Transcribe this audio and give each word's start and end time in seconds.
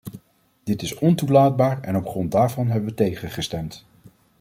Dit 0.63 0.81
is 0.81 0.93
ontoelaatbaar, 0.97 1.81
en 1.81 1.95
op 1.95 2.07
grond 2.07 2.31
daarvan 2.31 2.67
hebben 2.67 2.89
we 2.89 2.95
tegen 2.95 3.31
gestemd. 3.31 3.85